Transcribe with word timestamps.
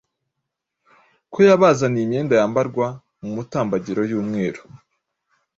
ko 1.31 1.37
yabazaniye 1.47 2.03
imyenda 2.05 2.33
yambarwa 2.39 2.87
mu 3.21 3.29
mutambagiro 3.35 4.01
y’umweru 4.11 4.61